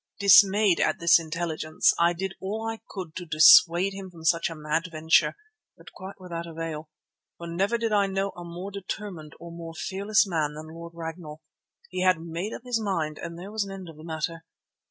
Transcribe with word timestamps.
Dismayed 0.19 0.79
at 0.79 0.97
this 0.97 1.19
intelligence, 1.19 1.93
I 1.99 2.13
did 2.13 2.33
all 2.41 2.67
I 2.67 2.79
could 2.89 3.15
to 3.17 3.25
dissuade 3.27 3.93
him 3.93 4.09
from 4.09 4.25
such 4.25 4.49
a 4.49 4.55
mad 4.55 4.87
venture, 4.91 5.35
but 5.77 5.91
quite 5.93 6.19
without 6.19 6.47
avail, 6.47 6.89
for 7.37 7.45
never 7.45 7.77
did 7.77 7.91
I 7.91 8.07
know 8.07 8.31
a 8.31 8.43
more 8.43 8.71
determined 8.71 9.33
or 9.39 9.51
more 9.51 9.75
fearless 9.75 10.25
man 10.25 10.55
than 10.55 10.73
Lord 10.73 10.93
Ragnall. 10.95 11.43
He 11.91 12.01
had 12.01 12.19
made 12.19 12.51
up 12.51 12.63
his 12.65 12.81
mind 12.81 13.19
and 13.19 13.37
there 13.37 13.51
was 13.51 13.63
an 13.63 13.71
end 13.71 13.89
of 13.89 13.97
the 13.97 14.03
matter. 14.03 14.43